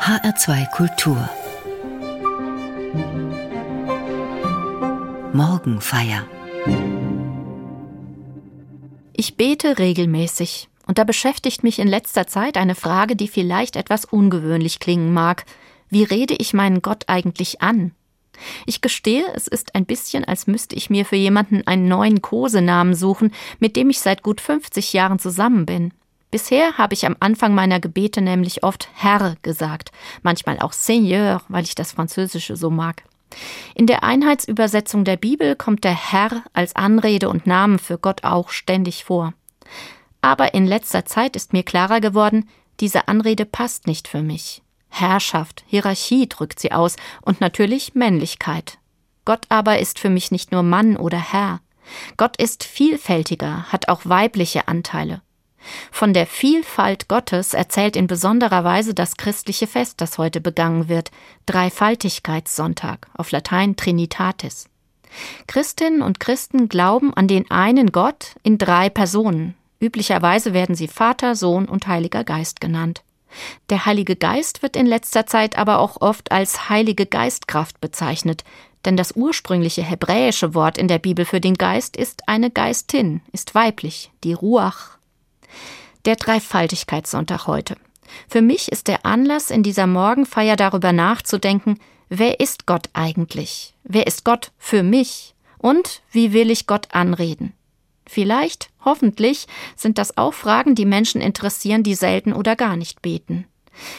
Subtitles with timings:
[0.00, 1.28] HR2 Kultur
[5.34, 6.26] Morgenfeier
[9.12, 14.06] Ich bete regelmäßig und da beschäftigt mich in letzter Zeit eine Frage, die vielleicht etwas
[14.06, 15.44] ungewöhnlich klingen mag.
[15.90, 17.92] Wie rede ich meinen Gott eigentlich an?
[18.64, 22.94] Ich gestehe, es ist ein bisschen, als müsste ich mir für jemanden einen neuen Kosenamen
[22.94, 25.92] suchen, mit dem ich seit gut 50 Jahren zusammen bin.
[26.30, 29.90] Bisher habe ich am Anfang meiner Gebete nämlich oft Herr gesagt,
[30.22, 33.02] manchmal auch Seigneur, weil ich das Französische so mag.
[33.74, 38.50] In der Einheitsübersetzung der Bibel kommt der Herr als Anrede und Namen für Gott auch
[38.50, 39.34] ständig vor.
[40.20, 44.62] Aber in letzter Zeit ist mir klarer geworden, diese Anrede passt nicht für mich.
[44.88, 48.78] Herrschaft, Hierarchie drückt sie aus und natürlich Männlichkeit.
[49.24, 51.60] Gott aber ist für mich nicht nur Mann oder Herr.
[52.16, 55.22] Gott ist vielfältiger, hat auch weibliche Anteile.
[55.90, 61.10] Von der Vielfalt Gottes erzählt in besonderer Weise das christliche Fest, das heute begangen wird,
[61.46, 64.66] Dreifaltigkeitssonntag, auf Latein Trinitatis.
[65.46, 69.54] Christinnen und Christen glauben an den einen Gott in drei Personen.
[69.80, 73.02] Üblicherweise werden sie Vater, Sohn und Heiliger Geist genannt.
[73.70, 78.44] Der Heilige Geist wird in letzter Zeit aber auch oft als Heilige Geistkraft bezeichnet,
[78.84, 83.54] denn das ursprüngliche hebräische Wort in der Bibel für den Geist ist eine Geistin, ist
[83.54, 84.99] weiblich, die Ruach.
[86.04, 87.76] Der Dreifaltigkeitssonntag heute.
[88.28, 93.74] Für mich ist der Anlass in dieser Morgenfeier darüber nachzudenken, wer ist Gott eigentlich?
[93.84, 95.34] Wer ist Gott für mich?
[95.58, 97.52] Und wie will ich Gott anreden?
[98.06, 103.46] Vielleicht, hoffentlich, sind das auch Fragen, die Menschen interessieren, die selten oder gar nicht beten.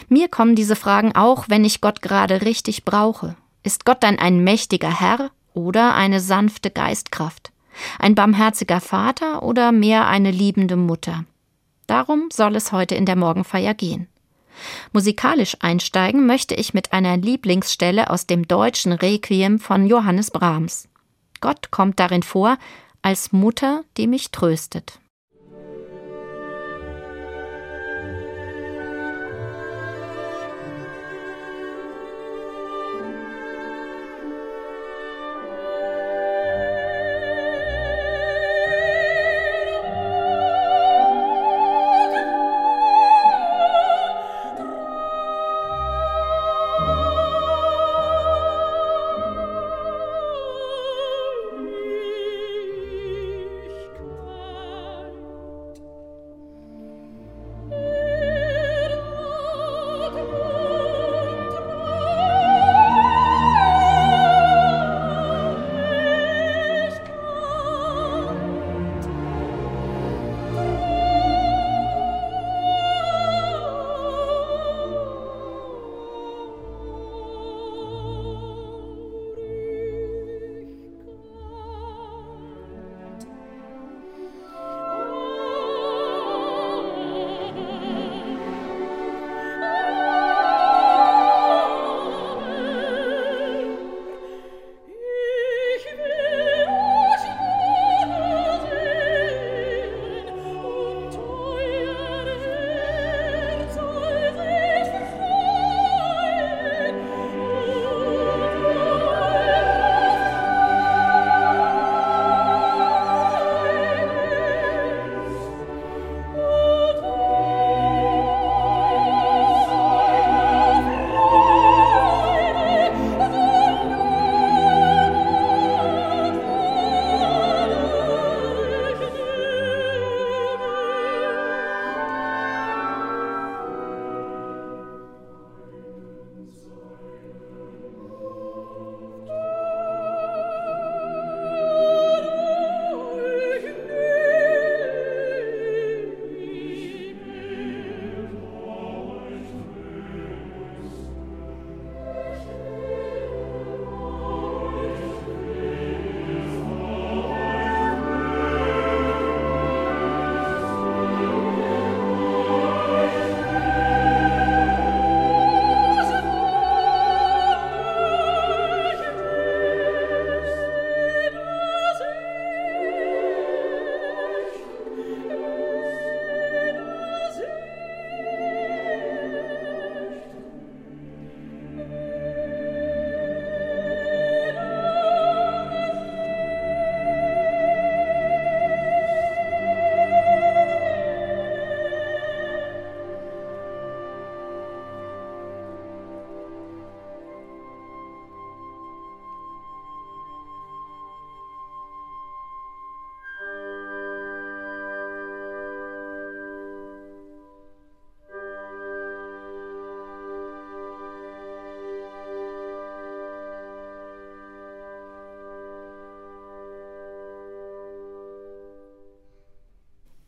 [0.10, 3.38] Mir kommen diese Fragen auch, wenn ich Gott gerade richtig brauche.
[3.64, 7.52] Ist Gott dann ein mächtiger Herr oder eine sanfte Geistkraft?
[8.00, 11.26] Ein barmherziger Vater oder mehr eine liebende Mutter?
[11.92, 14.08] Darum soll es heute in der Morgenfeier gehen.
[14.94, 20.88] Musikalisch einsteigen möchte ich mit einer Lieblingsstelle aus dem deutschen Requiem von Johannes Brahms.
[21.42, 22.58] Gott kommt darin vor
[23.02, 25.01] als Mutter, die mich tröstet.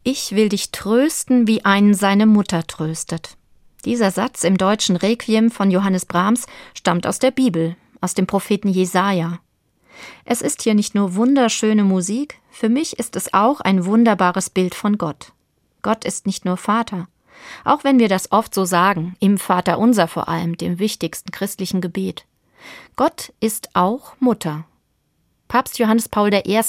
[0.06, 3.38] Ich will dich trösten, wie einen seine Mutter tröstet.
[3.86, 8.68] Dieser Satz im deutschen Requiem von Johannes Brahms stammt aus der Bibel, aus dem Propheten
[8.68, 9.40] Jesaja.
[10.26, 14.76] Es ist hier nicht nur wunderschöne Musik, für mich ist es auch ein wunderbares Bild
[14.76, 15.32] von Gott.
[15.82, 17.08] Gott ist nicht nur Vater.
[17.64, 21.80] Auch wenn wir das oft so sagen, im Vater unser vor allem, dem wichtigsten christlichen
[21.80, 22.26] Gebet.
[22.98, 24.66] Gott ist auch Mutter.
[25.54, 26.64] Papst Johannes Paul I.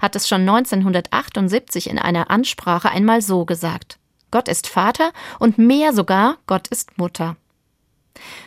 [0.00, 3.98] hat es schon 1978 in einer Ansprache einmal so gesagt.
[4.30, 7.36] Gott ist Vater und mehr sogar, Gott ist Mutter.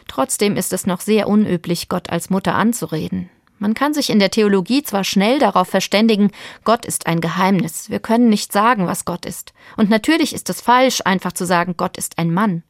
[0.08, 3.30] Trotzdem ist es noch sehr unüblich, Gott als Mutter anzureden.
[3.60, 6.32] Man kann sich in der Theologie zwar schnell darauf verständigen,
[6.64, 9.54] Gott ist ein Geheimnis, wir können nicht sagen, was Gott ist.
[9.78, 12.64] Und natürlich ist es falsch, einfach zu sagen, Gott ist ein Mann.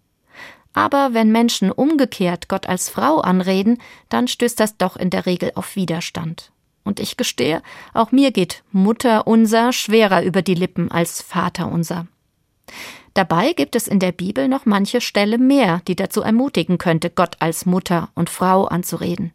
[0.74, 5.54] Aber wenn Menschen umgekehrt Gott als Frau anreden, dann stößt das doch in der Regel
[5.56, 6.53] auf Widerstand.
[6.84, 7.62] Und ich gestehe,
[7.94, 12.08] auch mir geht Mutter unser schwerer über die Lippen als Vater unser.
[13.14, 17.36] Dabei gibt es in der Bibel noch manche Stelle mehr, die dazu ermutigen könnte, Gott
[17.40, 19.32] als Mutter und Frau anzureden.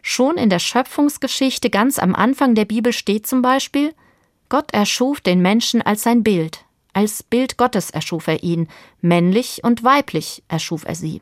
[0.00, 3.94] Schon in der Schöpfungsgeschichte ganz am Anfang der Bibel steht zum Beispiel,
[4.48, 8.68] Gott erschuf den Menschen als sein Bild, als Bild Gottes erschuf er ihn,
[9.00, 11.20] männlich und weiblich erschuf er sie.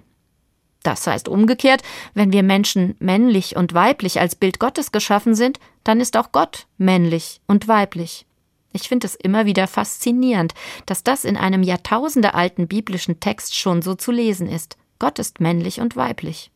[0.85, 1.83] Das heißt umgekehrt,
[2.13, 6.67] wenn wir Menschen männlich und weiblich als Bild Gottes geschaffen sind, dann ist auch Gott
[6.79, 8.27] männlich und weiblich.
[8.73, 10.53] Ich finde es immer wieder faszinierend,
[10.85, 14.77] dass das in einem jahrtausendealten biblischen Text schon so zu lesen ist.
[14.99, 16.51] Gott ist männlich und weiblich.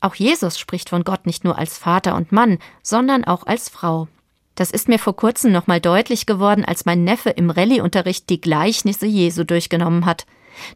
[0.00, 4.08] Auch Jesus spricht von Gott nicht nur als Vater und Mann, sondern auch als Frau.
[4.54, 9.06] Das ist mir vor kurzem nochmal deutlich geworden, als mein Neffe im Rallyeunterricht die Gleichnisse
[9.06, 10.26] Jesu durchgenommen hat.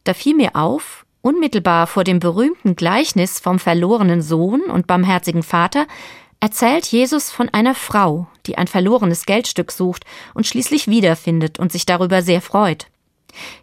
[0.04, 5.86] Da fiel mir auf, Unmittelbar vor dem berühmten Gleichnis vom verlorenen Sohn und barmherzigen Vater
[6.40, 10.04] erzählt Jesus von einer Frau, die ein verlorenes Geldstück sucht
[10.34, 12.88] und schließlich wiederfindet und sich darüber sehr freut.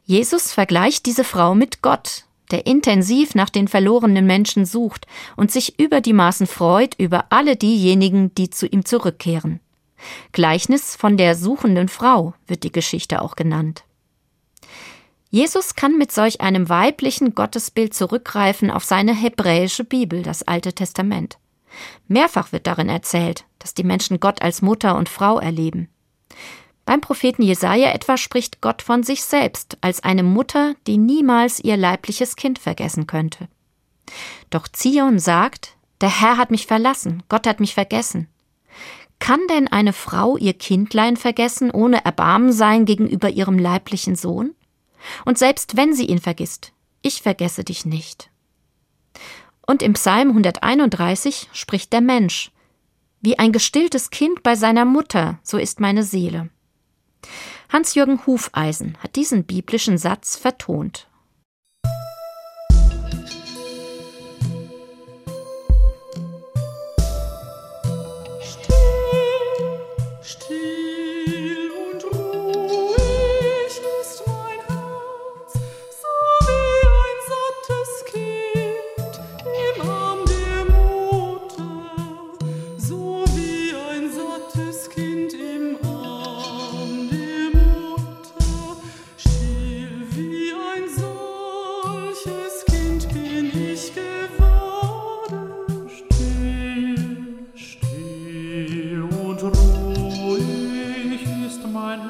[0.06, 5.77] Jesus vergleicht diese Frau mit Gott, der intensiv nach den verlorenen Menschen sucht und sich
[5.77, 9.59] über die Maßen freut über alle diejenigen, die zu ihm zurückkehren.
[10.31, 13.83] Gleichnis von der suchenden Frau wird die Geschichte auch genannt.
[15.30, 21.38] Jesus kann mit solch einem weiblichen Gottesbild zurückgreifen auf seine hebräische Bibel, das Alte Testament.
[22.08, 25.88] Mehrfach wird darin erzählt, dass die Menschen Gott als Mutter und Frau erleben.
[26.86, 31.78] Beim Propheten Jesaja etwa spricht Gott von sich selbst als eine Mutter, die niemals ihr
[31.78, 33.48] leibliches Kind vergessen könnte.
[34.50, 38.28] Doch Zion sagt, der Herr hat mich verlassen, Gott hat mich vergessen.
[39.20, 44.56] Kann denn eine Frau ihr Kindlein vergessen, ohne Erbarmen sein gegenüber ihrem leiblichen Sohn?
[45.25, 48.30] Und selbst wenn sie ihn vergisst, ich vergesse dich nicht.
[49.66, 52.51] Und im Psalm 131 spricht der Mensch,
[53.22, 56.50] wie ein gestilltes Kind bei seiner Mutter, so ist meine Seele.
[57.69, 61.08] Hans-Jürgen Hufeisen hat diesen biblischen Satz vertont.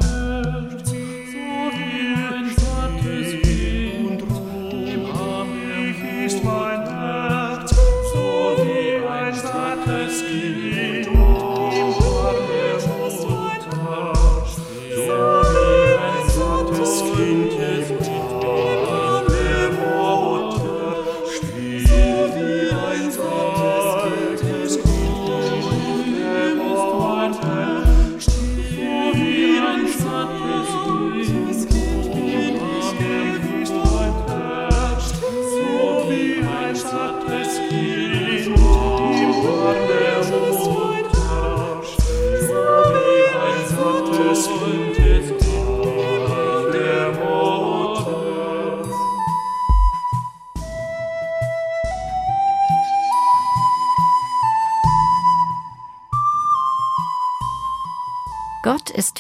[0.10, 0.88] Gott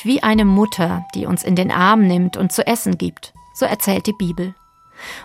[0.05, 4.07] wie eine Mutter, die uns in den Arm nimmt und zu essen gibt, so erzählt
[4.07, 4.55] die Bibel.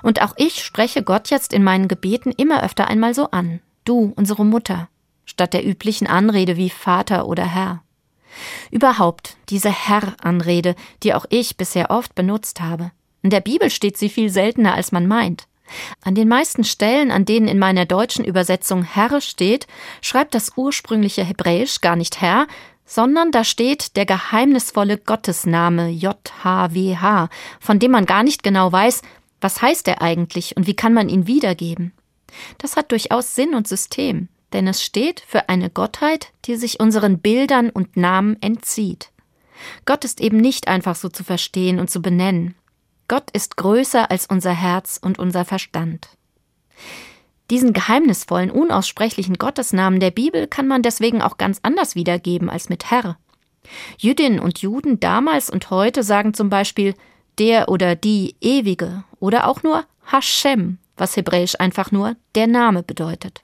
[0.02, 4.12] Und auch ich spreche Gott jetzt in meinen Gebeten immer öfter einmal so an, du,
[4.16, 4.88] unsere Mutter,
[5.24, 7.82] statt der üblichen Anrede wie Vater oder Herr.
[8.70, 12.90] Überhaupt diese Herr-Anrede, die auch ich bisher oft benutzt habe.
[13.22, 15.46] In der Bibel steht sie viel seltener, als man meint.
[16.02, 19.66] An den meisten Stellen, an denen in meiner deutschen Übersetzung Herr steht,
[20.02, 22.46] schreibt das ursprüngliche Hebräisch gar nicht Herr,
[22.86, 27.28] sondern da steht der geheimnisvolle Gottesname JHWH,
[27.60, 29.02] von dem man gar nicht genau weiß,
[29.40, 31.92] was heißt er eigentlich und wie kann man ihn wiedergeben.
[32.58, 37.18] Das hat durchaus Sinn und System, denn es steht für eine Gottheit, die sich unseren
[37.18, 39.10] Bildern und Namen entzieht.
[39.84, 42.54] Gott ist eben nicht einfach so zu verstehen und zu benennen.
[43.08, 46.08] Gott ist größer als unser Herz und unser Verstand.
[47.50, 52.90] Diesen geheimnisvollen, unaussprechlichen Gottesnamen der Bibel kann man deswegen auch ganz anders wiedergeben als mit
[52.90, 53.18] Herr.
[53.98, 56.94] Jüdinnen und Juden damals und heute sagen zum Beispiel
[57.38, 63.42] der oder die Ewige oder auch nur Hashem, was hebräisch einfach nur der Name bedeutet.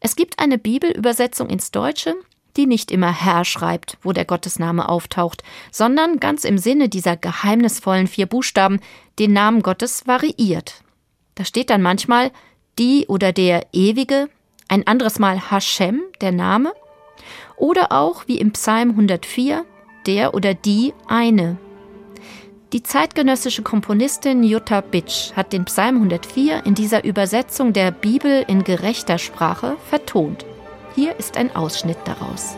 [0.00, 2.14] Es gibt eine Bibelübersetzung ins Deutsche,
[2.56, 8.06] die nicht immer Herr schreibt, wo der Gottesname auftaucht, sondern ganz im Sinne dieser geheimnisvollen
[8.06, 8.80] vier Buchstaben
[9.18, 10.82] den Namen Gottes variiert.
[11.34, 12.32] Da steht dann manchmal
[12.78, 14.28] die oder der Ewige,
[14.68, 16.72] ein anderes Mal Hashem, der Name,
[17.56, 19.64] oder auch wie im Psalm 104
[20.06, 21.58] der oder die eine.
[22.72, 28.64] Die zeitgenössische Komponistin Jutta Bitsch hat den Psalm 104 in dieser Übersetzung der Bibel in
[28.64, 30.44] gerechter Sprache vertont.
[30.94, 32.56] Hier ist ein Ausschnitt daraus.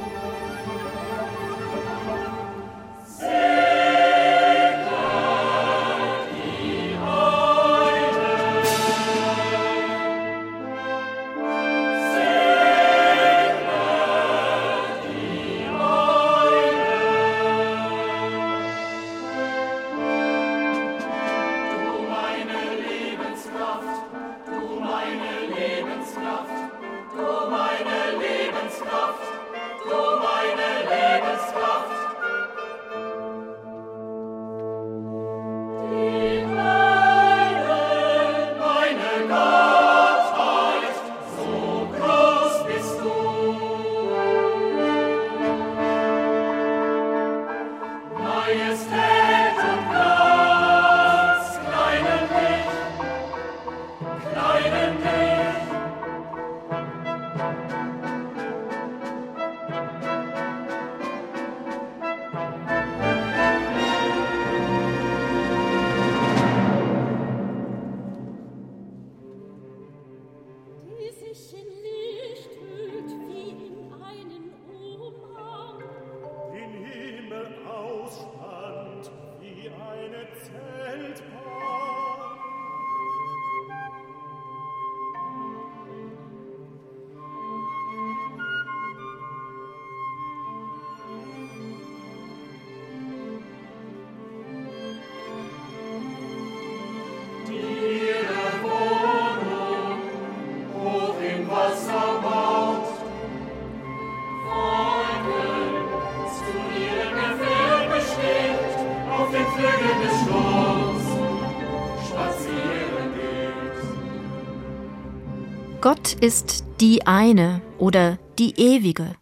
[115.80, 119.14] Gott ist die eine oder die ewige.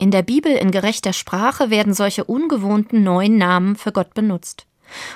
[0.00, 4.66] In der Bibel in gerechter Sprache werden solche ungewohnten neuen Namen für Gott benutzt.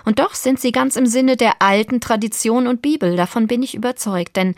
[0.05, 3.75] Und doch sind sie ganz im Sinne der alten Tradition und Bibel, davon bin ich
[3.75, 4.55] überzeugt, denn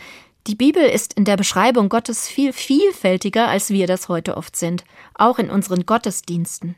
[0.47, 4.85] die Bibel ist in der Beschreibung Gottes viel vielfältiger, als wir das heute oft sind,
[5.14, 6.76] auch in unseren Gottesdiensten.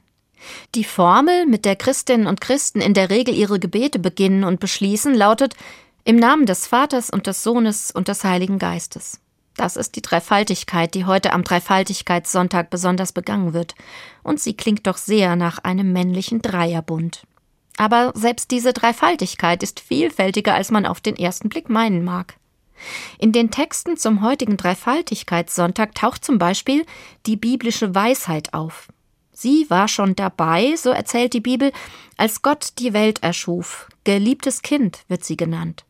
[0.77, 5.13] Die Formel, mit der Christinnen und Christen in der Regel ihre Gebete beginnen und beschließen,
[5.13, 5.57] lautet
[6.05, 9.21] im Namen des Vaters und des Sohnes und des Heiligen Geistes.
[9.61, 13.75] Das ist die Dreifaltigkeit, die heute am Dreifaltigkeitssonntag besonders begangen wird.
[14.23, 17.27] Und sie klingt doch sehr nach einem männlichen Dreierbund.
[17.77, 22.37] Aber selbst diese Dreifaltigkeit ist vielfältiger, als man auf den ersten Blick meinen mag.
[23.19, 26.87] In den Texten zum heutigen Dreifaltigkeitssonntag taucht zum Beispiel
[27.27, 28.89] die biblische Weisheit auf.
[29.31, 31.71] Sie war schon dabei, so erzählt die Bibel,
[32.17, 33.91] als Gott die Welt erschuf.
[34.05, 35.85] Geliebtes Kind wird sie genannt.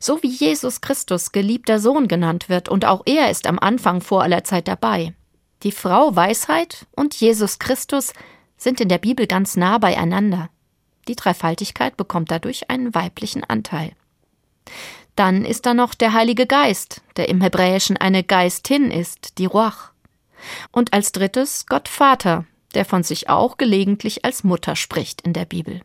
[0.00, 4.22] So wie Jesus Christus geliebter Sohn genannt wird, und auch er ist am Anfang vor
[4.22, 5.14] aller Zeit dabei.
[5.62, 8.12] Die Frau Weisheit und Jesus Christus
[8.56, 10.48] sind in der Bibel ganz nah beieinander.
[11.08, 13.92] Die Dreifaltigkeit bekommt dadurch einen weiblichen Anteil.
[15.14, 19.92] Dann ist da noch der Heilige Geist, der im Hebräischen eine Geistin ist, die Ruach.
[20.72, 22.44] Und als drittes Gott Vater,
[22.74, 25.80] der von sich auch gelegentlich als Mutter spricht in der Bibel.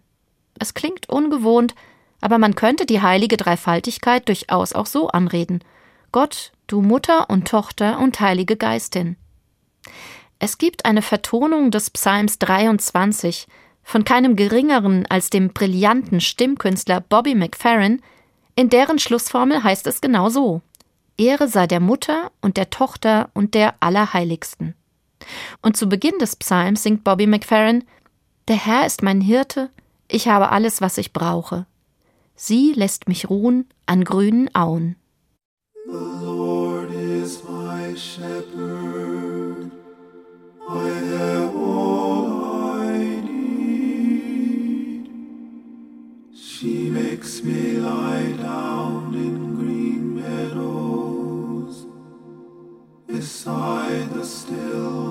[0.59, 1.73] Es klingt ungewohnt,
[2.21, 5.63] aber man könnte die heilige Dreifaltigkeit durchaus auch so anreden.
[6.11, 9.17] Gott, du Mutter und Tochter und Heilige Geistin.
[10.39, 13.47] Es gibt eine Vertonung des Psalms 23
[13.83, 18.01] von keinem geringeren als dem brillanten Stimmkünstler Bobby McFerrin,
[18.55, 20.61] in deren Schlussformel heißt es genau so:
[21.17, 24.75] Ehre sei der Mutter und der Tochter und der Allerheiligsten.
[25.61, 27.83] Und zu Beginn des Psalms singt Bobby McFerrin:
[28.47, 29.69] Der Herr ist mein Hirte,
[30.07, 31.65] ich habe alles, was ich brauche.
[32.35, 34.95] Sie lässt mich ruhen an grünen Auen.
[35.85, 39.71] The Lord is my shepherd.
[40.69, 45.09] I have all I need.
[46.33, 51.85] She makes me lie down in green meadows
[53.07, 55.10] beside the still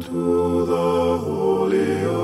[0.00, 2.21] To the Holy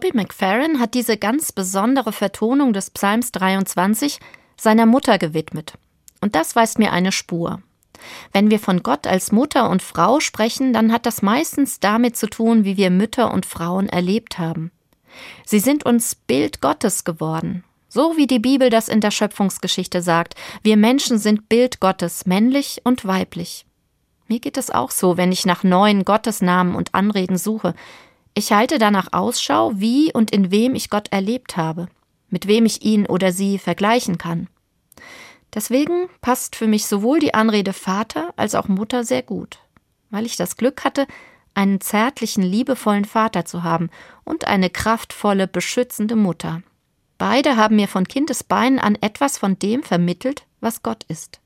[0.00, 4.20] Bobby McFerrin hat diese ganz besondere Vertonung des Psalms 23
[4.56, 5.74] seiner Mutter gewidmet.
[6.20, 7.60] Und das weist mir eine Spur.
[8.32, 12.28] Wenn wir von Gott als Mutter und Frau sprechen, dann hat das meistens damit zu
[12.28, 14.70] tun, wie wir Mütter und Frauen erlebt haben.
[15.44, 17.64] Sie sind uns Bild Gottes geworden.
[17.88, 22.82] So wie die Bibel das in der Schöpfungsgeschichte sagt, wir Menschen sind Bild Gottes, männlich
[22.84, 23.66] und weiblich.
[24.28, 27.74] Mir geht es auch so, wenn ich nach neuen Gottesnamen und Anreden suche.
[28.34, 31.88] Ich halte danach Ausschau, wie und in wem ich Gott erlebt habe,
[32.28, 34.48] mit wem ich ihn oder sie vergleichen kann.
[35.54, 39.58] Deswegen passt für mich sowohl die Anrede Vater als auch Mutter sehr gut,
[40.10, 41.06] weil ich das Glück hatte,
[41.54, 43.90] einen zärtlichen, liebevollen Vater zu haben
[44.24, 46.62] und eine kraftvolle, beschützende Mutter.
[47.16, 51.40] Beide haben mir von Kindesbeinen an etwas von dem vermittelt, was Gott ist.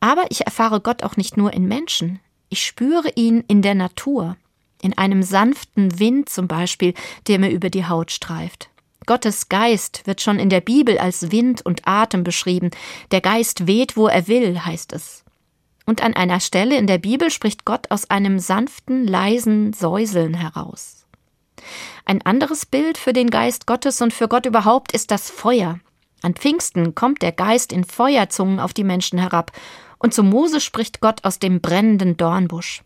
[0.00, 2.20] Aber ich erfahre Gott auch nicht nur in Menschen,
[2.50, 4.36] ich spüre ihn in der Natur,
[4.82, 6.92] in einem sanften Wind zum Beispiel,
[7.28, 8.68] der mir über die Haut streift.
[9.06, 12.70] Gottes Geist wird schon in der Bibel als Wind und Atem beschrieben.
[13.10, 15.24] Der Geist weht, wo er will, heißt es.
[15.86, 21.04] Und an einer Stelle in der Bibel spricht Gott aus einem sanften, leisen Säuseln heraus.
[22.04, 25.80] Ein anderes Bild für den Geist Gottes und für Gott überhaupt ist das Feuer.
[26.22, 29.52] An Pfingsten kommt der Geist in Feuerzungen auf die Menschen herab,
[29.98, 32.82] und zu Mose spricht Gott aus dem brennenden Dornbusch.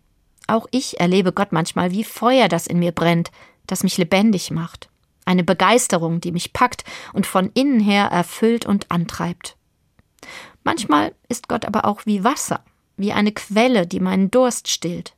[0.46, 3.30] Auch ich erlebe Gott manchmal wie Feuer, das in mir brennt,
[3.66, 4.88] das mich lebendig macht.
[5.24, 9.56] Eine Begeisterung, die mich packt und von innen her erfüllt und antreibt.
[10.62, 12.64] Manchmal ist Gott aber auch wie Wasser,
[12.96, 15.14] wie eine Quelle, die meinen Durst stillt.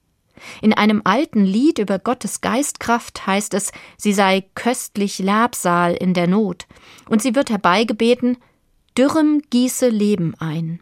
[0.63, 6.27] In einem alten Lied über Gottes Geistkraft heißt es, sie sei köstlich Labsal in der
[6.27, 6.67] Not,
[7.09, 8.39] und sie wird herbeigebeten,
[8.97, 10.81] Dürrem gieße Leben ein.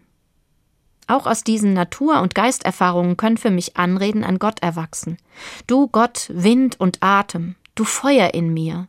[1.07, 5.19] Auch aus diesen Natur- und Geisterfahrungen können für mich Anreden an Gott erwachsen.
[5.67, 8.89] Du Gott, Wind und Atem, du Feuer in mir,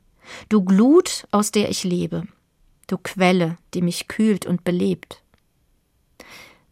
[0.49, 2.27] du Glut, aus der ich lebe,
[2.87, 5.21] du Quelle, die mich kühlt und belebt.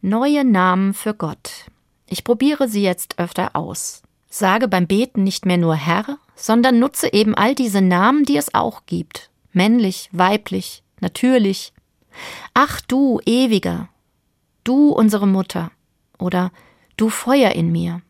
[0.01, 1.65] Neue Namen für Gott.
[2.07, 4.01] Ich probiere sie jetzt öfter aus.
[4.29, 8.53] Sage beim Beten nicht mehr nur Herr, sondern nutze eben all diese Namen, die es
[8.53, 9.29] auch gibt.
[9.53, 11.71] Männlich, weiblich, natürlich.
[12.53, 13.89] Ach du, ewiger,
[14.65, 15.71] du unsere Mutter
[16.19, 16.51] oder
[16.97, 18.01] du Feuer in mir.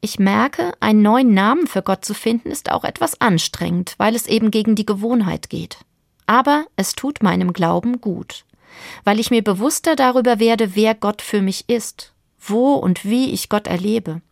[0.00, 4.26] Ich merke, einen neuen Namen für Gott zu finden, ist auch etwas anstrengend, weil es
[4.26, 5.78] eben gegen die Gewohnheit geht.
[6.26, 8.44] Aber es tut meinem Glauben gut,
[9.04, 13.48] weil ich mir bewusster darüber werde, wer Gott für mich ist, wo und wie ich
[13.48, 14.22] Gott erlebe.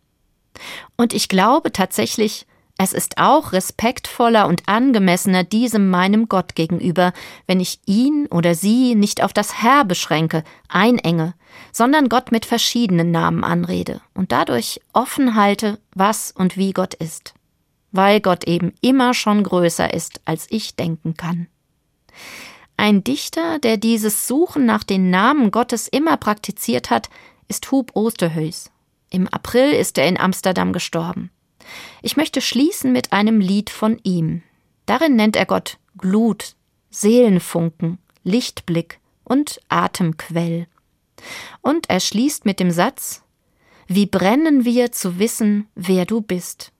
[0.95, 2.47] Und ich glaube tatsächlich,
[2.81, 7.11] es ist auch respektvoller und angemessener diesem meinem Gott gegenüber,
[7.45, 11.33] wenn ich ihn oder sie nicht auf das Herr beschränke, einenge,
[11.73, 17.33] sondern Gott mit verschiedenen Namen anrede und dadurch offen halte, was und wie Gott ist.
[17.91, 21.47] Weil Gott eben immer schon größer ist, als ich denken kann.
[22.77, 27.09] Ein Dichter, der dieses Suchen nach den Namen Gottes immer praktiziert hat,
[27.49, 28.71] ist Hub Osterhuis.
[29.09, 31.29] Im April ist er in Amsterdam gestorben.
[32.01, 34.41] Ich möchte schließen mit einem Lied von ihm.
[34.85, 36.55] Darin nennt er Gott Glut,
[36.89, 40.67] Seelenfunken, Lichtblick und Atemquell.
[41.61, 43.23] Und er schließt mit dem Satz
[43.87, 46.71] Wie brennen wir zu wissen, wer du bist.